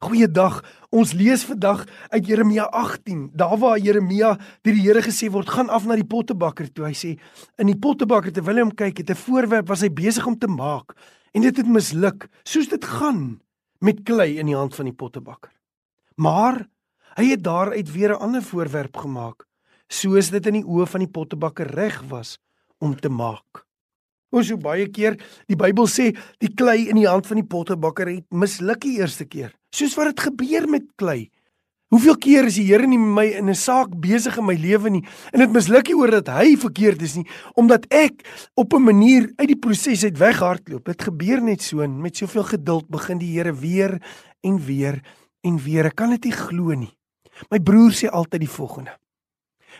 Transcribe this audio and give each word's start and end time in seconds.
Goeiedag. 0.00 0.62
Ons 0.96 1.10
lees 1.12 1.42
vandag 1.44 1.82
uit 2.08 2.24
Jeremia 2.26 2.64
18. 2.72 3.26
Daar 3.36 3.58
waar 3.60 3.76
Jeremia 3.76 4.30
deur 4.64 4.72
die 4.78 4.86
Here 4.86 5.02
gesê 5.04 5.28
word, 5.28 5.50
gaan 5.52 5.68
af 5.68 5.84
na 5.84 5.98
die 5.98 6.06
pottebakker 6.08 6.70
toe. 6.72 6.86
Hy 6.86 6.96
sê 6.96 7.10
in 7.60 7.68
die 7.68 7.76
pottebakker 7.76 8.32
terwyl 8.32 8.56
hy 8.56 8.64
hom 8.64 8.72
kyk, 8.72 9.02
het 9.02 9.12
'n 9.12 9.20
voorwerp 9.26 9.68
was 9.68 9.84
hy 9.84 9.90
besig 9.92 10.24
om 10.26 10.38
te 10.38 10.48
maak 10.48 10.96
en 11.36 11.42
dit 11.42 11.56
het 11.56 11.68
misluk, 11.68 12.30
soos 12.44 12.68
dit 12.72 12.84
gaan 12.84 13.42
met 13.80 14.00
klei 14.02 14.40
in 14.40 14.46
die 14.46 14.56
hand 14.56 14.74
van 14.74 14.88
die 14.88 14.96
pottebakker. 14.96 15.52
Maar 16.16 16.66
hy 17.20 17.36
het 17.36 17.44
daaruit 17.44 17.92
weer 17.92 18.16
'n 18.16 18.22
ander 18.24 18.42
voorwerp 18.42 18.96
gemaak, 18.96 19.44
soos 19.88 20.30
dit 20.30 20.46
in 20.46 20.54
die 20.54 20.64
oë 20.64 20.86
van 20.86 21.00
die 21.00 21.12
pottebakker 21.12 21.66
reg 21.76 22.00
was 22.08 22.38
om 22.80 22.96
te 22.96 23.08
maak. 23.08 23.66
Ons 24.32 24.48
so 24.48 24.56
baie 24.56 24.88
keer 24.88 25.20
die 25.46 25.56
Bybel 25.56 25.86
sê 25.86 26.16
die 26.38 26.54
klei 26.54 26.88
in 26.88 26.96
die 26.96 27.08
hand 27.08 27.26
van 27.26 27.36
die 27.36 27.46
pottebakker 27.46 28.08
het 28.08 28.32
misluk 28.32 28.80
die 28.80 28.98
eerste 28.98 29.26
keer 29.26 29.59
soos 29.74 29.94
wat 29.98 30.12
dit 30.12 30.20
gebeur 30.28 30.68
met 30.68 30.86
klei. 30.96 31.30
Hoeveel 31.90 32.14
keer 32.22 32.46
is 32.46 32.54
die 32.60 32.68
Here 32.68 32.86
nie 32.86 32.98
met 32.98 33.14
my 33.16 33.24
in 33.40 33.50
'n 33.50 33.54
saak 33.54 33.90
besig 33.98 34.38
in 34.38 34.46
my 34.46 34.54
lewe 34.54 34.90
nie 34.90 35.02
en 35.32 35.40
dit 35.40 35.52
misluk 35.52 35.88
nie 35.88 35.96
oor 35.96 36.10
dat 36.10 36.28
hy 36.28 36.56
verkeerd 36.56 37.02
is 37.02 37.16
nie, 37.16 37.26
omdat 37.56 37.86
ek 37.90 38.22
op 38.54 38.74
'n 38.74 38.82
manier 38.82 39.32
uit 39.36 39.48
die 39.48 39.58
proses 39.58 40.04
uit 40.04 40.18
weghardloop. 40.18 40.84
Dit 40.84 41.02
gebeur 41.02 41.42
net 41.42 41.62
so 41.62 41.80
en 41.80 42.00
met 42.00 42.16
soveel 42.16 42.44
geduld 42.44 42.88
begin 42.88 43.18
die 43.18 43.36
Here 43.36 43.52
weer 43.52 44.00
en 44.42 44.64
weer 44.64 45.02
en 45.42 45.58
weer. 45.58 45.86
Ek 45.86 45.96
kan 45.96 46.10
dit 46.10 46.24
nie 46.24 46.32
glo 46.32 46.74
nie. 46.74 46.94
My 47.50 47.58
broer 47.58 47.90
sê 47.90 48.08
altyd 48.08 48.40
die 48.40 48.48
volgende. 48.48 48.96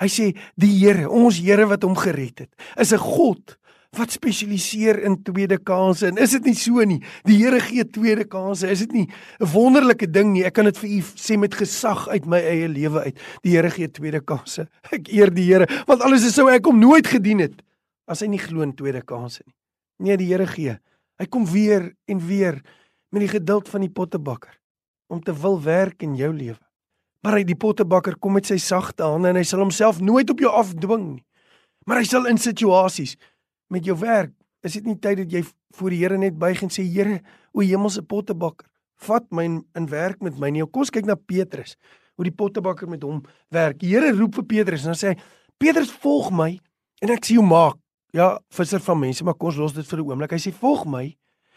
Hy 0.00 0.08
sê 0.08 0.36
die 0.56 0.78
Here, 0.78 1.08
ons 1.08 1.38
Here 1.38 1.66
wat 1.66 1.82
hom 1.82 1.96
gered 1.96 2.38
het, 2.38 2.50
is 2.76 2.92
'n 2.92 2.98
God 2.98 3.56
wat 3.98 4.14
spesialiseer 4.14 5.00
in 5.06 5.16
tweede 5.22 5.58
kansse 5.58 6.08
en 6.10 6.18
is 6.22 6.34
dit 6.36 6.48
nie 6.50 6.56
so 6.58 6.84
nie? 6.86 7.00
Die 7.28 7.36
Here 7.40 7.60
gee 7.62 7.84
tweede 7.84 8.24
kansse 8.30 8.70
is 8.70 8.84
dit 8.86 8.92
nie 8.92 9.08
'n 9.40 9.46
wonderlike 9.52 10.10
ding 10.10 10.32
nie? 10.32 10.44
Ek 10.44 10.54
kan 10.54 10.64
dit 10.64 10.78
vir 10.78 10.90
u 10.90 11.00
sê 11.00 11.38
met 11.38 11.54
gesag 11.54 12.08
uit 12.08 12.26
my 12.26 12.38
eie 12.38 12.68
lewe 12.68 13.00
uit. 13.00 13.18
Die 13.42 13.56
Here 13.56 13.70
gee 13.70 13.88
tweede 13.88 14.20
kansse 14.20 14.68
ek 14.96 15.08
eer 15.08 15.30
die 15.30 15.46
Here 15.52 15.66
want 15.86 16.02
alles 16.02 16.24
is 16.24 16.34
sou 16.34 16.48
ek 16.48 16.64
hom 16.66 16.78
nooit 16.78 17.06
gedien 17.06 17.38
het. 17.40 17.62
As 18.06 18.20
hy 18.20 18.26
nie 18.26 18.38
glo 18.38 18.62
in 18.62 18.74
tweede 18.74 19.02
kansse 19.02 19.42
nie. 19.46 19.54
Nee 19.98 20.16
die 20.16 20.32
Here 20.32 20.46
gee. 20.46 20.78
Hy 21.18 21.26
kom 21.26 21.46
weer 21.46 21.94
en 22.06 22.18
weer 22.26 22.62
met 23.10 23.20
die 23.20 23.28
geduld 23.28 23.68
van 23.68 23.80
die 23.80 23.90
pottebakker 23.92 24.60
om 25.06 25.20
te 25.22 25.32
wil 25.32 25.62
werk 25.62 26.02
in 26.02 26.16
jou 26.16 26.32
lewe. 26.32 26.58
Maar 27.22 27.38
hy 27.38 27.44
die 27.48 27.56
pottebakker 27.56 28.18
kom 28.20 28.34
met 28.36 28.48
sy 28.50 28.58
sagte 28.60 29.06
hande 29.06 29.30
en 29.30 29.38
hy 29.38 29.44
sal 29.46 29.62
homself 29.62 30.00
nooit 30.04 30.28
op 30.30 30.42
jou 30.42 30.50
afdwing 30.50 31.06
nie. 31.14 31.24
Maar 31.86 32.02
hy 32.02 32.08
sal 32.08 32.26
in 32.28 32.40
situasies 32.40 33.14
met 33.72 33.84
jou 33.84 33.96
werk. 33.98 34.32
Is 34.64 34.72
dit 34.78 34.86
nie 34.88 34.96
tyd 34.96 35.18
dat 35.18 35.32
jy 35.32 35.42
voor 35.76 35.90
die 35.90 36.00
Here 36.00 36.18
net 36.18 36.38
buig 36.38 36.62
en 36.62 36.72
sê 36.72 36.84
Here, 36.88 37.20
o 37.52 37.60
hemelse 37.60 38.02
pottebakker, 38.02 38.66
vat 39.04 39.26
my 39.34 39.44
in, 39.44 39.58
in 39.76 39.88
werk 39.90 40.22
met 40.22 40.38
my 40.40 40.50
nie. 40.50 40.64
Kom 40.72 40.86
kyk 40.86 41.08
na 41.08 41.16
Petrus, 41.16 41.76
hoe 42.16 42.28
die 42.28 42.34
pottebakker 42.34 42.88
met 42.88 43.02
hom 43.04 43.22
werk. 43.52 43.80
Die 43.82 43.92
Here 43.92 44.12
roep 44.16 44.38
vir 44.40 44.48
Petrus 44.54 44.86
en 44.86 44.94
dan 44.94 45.00
sê 45.00 45.12
hy: 45.12 45.16
"Petrus, 45.58 45.92
volg 46.04 46.30
my 46.32 46.54
en 47.02 47.10
ek 47.10 47.24
sien 47.24 47.40
jou 47.40 47.46
maak." 47.46 47.78
Ja, 48.14 48.38
visser 48.54 48.80
van 48.80 49.00
mense, 49.00 49.24
maar 49.24 49.34
kom 49.34 49.50
ons 49.50 49.58
los 49.58 49.72
dit 49.74 49.86
vir 49.86 49.98
'n 49.98 50.10
oomblik. 50.10 50.30
Hy 50.30 50.38
sê: 50.38 50.52
"Volg 50.52 50.86
my 50.86 51.16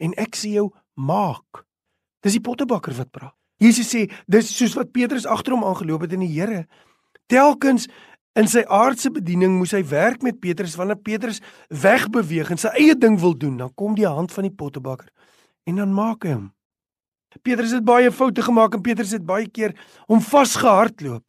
en 0.00 0.14
ek 0.16 0.34
sien 0.34 0.52
jou 0.52 0.72
maak." 0.96 1.64
Dis 2.22 2.32
die 2.32 2.40
pottebakker 2.40 2.92
wat 2.96 3.10
praat. 3.12 3.34
Jesus 3.58 3.92
sê 3.92 4.10
dis 4.26 4.56
soos 4.56 4.74
wat 4.74 4.92
Petrus 4.92 5.26
agter 5.26 5.52
hom 5.52 5.64
aangeloop 5.64 6.02
het 6.02 6.12
in 6.12 6.20
die 6.20 6.40
Here. 6.40 6.66
Telkens 7.28 7.88
In 8.38 8.46
sy 8.46 8.60
aardse 8.70 9.10
bediening 9.10 9.56
moes 9.58 9.72
hy 9.74 9.80
werk 9.90 10.22
met 10.22 10.36
Petrus 10.38 10.76
wanneer 10.78 11.00
Petrus 11.02 11.40
wegbeweeg 11.74 12.52
en 12.54 12.60
sy 12.62 12.70
eie 12.78 12.94
ding 12.94 13.16
wil 13.18 13.34
doen, 13.34 13.56
dan 13.58 13.72
kom 13.74 13.96
die 13.98 14.06
hand 14.06 14.30
van 14.30 14.46
die 14.46 14.54
pottebakker 14.54 15.08
en 15.66 15.80
dan 15.80 15.90
maak 15.92 16.22
hy 16.24 16.36
hom. 16.36 16.46
Petrus 17.42 17.74
het 17.74 17.84
baie 17.86 18.12
foute 18.14 18.42
gemaak 18.42 18.76
en 18.78 18.84
Petrus 18.84 19.16
het 19.16 19.26
baie 19.26 19.48
keer 19.50 19.74
hom 20.06 20.22
vasgehardloop. 20.22 21.26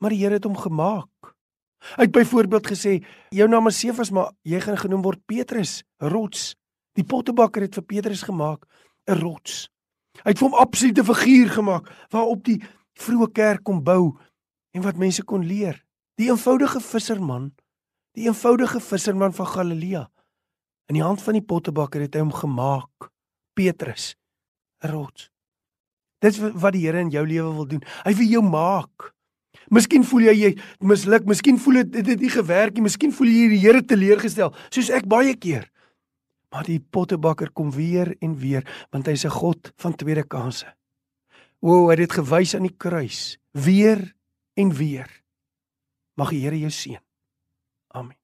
Maar 0.00 0.16
die 0.16 0.22
Here 0.22 0.40
het 0.40 0.48
hom 0.48 0.56
gemaak. 0.58 1.34
Hy 1.94 2.08
het 2.08 2.16
byvoorbeeld 2.16 2.72
gesê, 2.72 2.96
jou 3.30 3.46
naam 3.48 3.68
is 3.68 3.78
Sefas, 3.78 4.10
maar 4.10 4.32
jy 4.48 4.60
gaan 4.64 4.80
genoem 4.80 5.04
word 5.04 5.20
Petrus, 5.28 5.82
rots. 6.00 6.54
Die 6.96 7.04
pottebakker 7.04 7.68
het 7.68 7.76
vir 7.76 7.84
Petrus 7.84 8.24
gemaak 8.24 8.64
'n 9.08 9.20
rots. 9.20 9.68
Hy 10.24 10.30
het 10.32 10.38
vir 10.38 10.48
hom 10.48 10.58
absolute 10.58 11.04
figuur 11.04 11.50
gemaak 11.50 11.90
waarop 12.10 12.44
die 12.44 12.62
vroeë 12.96 13.32
kerk 13.32 13.62
kon 13.64 13.84
bou 13.84 14.16
en 14.72 14.82
wat 14.82 14.96
mense 14.96 15.22
kon 15.22 15.44
leer. 15.44 15.83
Die 16.20 16.28
eenvoudige 16.30 16.78
visserman, 16.80 17.48
die 18.14 18.28
eenvoudige 18.28 18.80
visserman 18.80 19.34
van 19.34 19.46
Galilea. 19.50 20.04
In 20.86 20.98
die 20.98 21.02
hand 21.02 21.22
van 21.22 21.34
die 21.34 21.42
pottebakker 21.42 22.04
het 22.04 22.14
hy 22.14 22.22
hom 22.22 22.34
gemaak. 22.34 23.10
Petrus, 23.54 24.14
'n 24.82 24.90
rots. 24.90 25.30
Dis 26.20 26.38
wat 26.38 26.72
die 26.72 26.86
Here 26.86 27.00
in 27.00 27.10
jou 27.10 27.26
lewe 27.26 27.52
wil 27.54 27.66
doen. 27.66 27.82
Hy 28.04 28.14
wil 28.14 28.26
jou 28.26 28.42
maak. 28.42 29.14
Miskien 29.70 30.04
voel 30.04 30.20
jy 30.20 30.34
jy 30.34 30.50
misluk, 30.80 31.26
miskien 31.26 31.58
voel 31.58 31.82
dit 31.84 32.04
dit 32.04 32.20
nie 32.20 32.30
gewerk 32.30 32.74
nie, 32.74 32.82
miskien 32.82 33.12
voel 33.12 33.28
jy 33.28 33.48
die 33.48 33.62
Here 33.62 33.82
teleurgestel, 33.82 34.54
soos 34.70 34.90
ek 34.90 35.06
baie 35.06 35.34
keer. 35.34 35.70
Maar 36.50 36.64
die 36.64 36.80
pottebakker 36.80 37.50
kom 37.50 37.70
weer 37.70 38.16
en 38.20 38.36
weer, 38.36 38.64
want 38.92 39.06
hy's 39.06 39.24
'n 39.24 39.30
God 39.30 39.72
van 39.76 39.94
tweede 39.94 40.22
kansse. 40.22 40.66
O, 41.60 41.88
hy 41.88 41.96
het 41.96 41.98
dit 41.98 42.12
gewys 42.12 42.54
aan 42.54 42.68
die 42.68 42.76
kruis, 42.76 43.38
weer 43.52 44.14
en 44.54 44.72
weer. 44.72 45.23
Mag 46.14 46.30
die 46.30 46.42
Here 46.44 46.58
jou 46.58 46.70
seën. 46.70 47.00
Amen. 47.94 48.23